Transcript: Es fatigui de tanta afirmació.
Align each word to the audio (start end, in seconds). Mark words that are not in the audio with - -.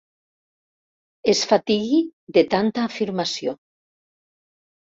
Es 1.33 1.43
fatigui 1.51 2.01
de 2.39 2.45
tanta 2.55 2.87
afirmació. 2.93 3.55